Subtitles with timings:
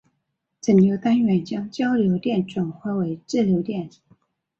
[0.59, 3.87] 整流单元将交流电转化为直流电。